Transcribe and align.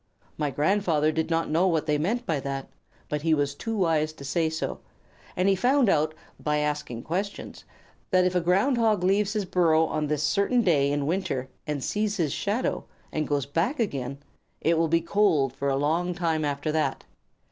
My 0.35 0.49
grandfather 0.49 1.11
did 1.11 1.29
not 1.29 1.51
know 1.51 1.67
what 1.67 1.85
they 1.85 1.99
meant 1.99 2.25
by 2.25 2.39
that, 2.39 2.67
but 3.07 3.21
he 3.21 3.35
was 3.35 3.53
too 3.53 3.77
wise 3.77 4.11
to 4.13 4.25
say 4.25 4.49
so, 4.49 4.79
and 5.35 5.47
he 5.47 5.55
found 5.55 5.89
out 5.89 6.15
by 6.39 6.57
asking 6.57 7.03
questions, 7.03 7.65
that 8.09 8.25
if 8.25 8.33
a 8.33 8.41
Ground 8.41 8.79
Hog 8.79 9.03
leaves 9.03 9.33
his 9.33 9.45
burrow 9.45 9.85
on 9.85 10.07
this 10.07 10.23
certain 10.23 10.63
day 10.63 10.91
in 10.91 11.05
winter, 11.05 11.49
and 11.67 11.83
sees 11.83 12.17
his 12.17 12.33
shadow, 12.33 12.85
and 13.11 13.27
goes 13.27 13.45
back 13.45 13.79
again, 13.79 14.17
it 14.59 14.75
will 14.75 14.87
be 14.87 15.01
cold 15.01 15.53
for 15.53 15.69
a 15.69 15.75
long 15.75 16.15
time 16.15 16.43
after 16.43 16.71
that. 16.71 17.03